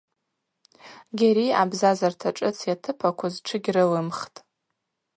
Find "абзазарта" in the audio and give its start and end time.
1.61-2.29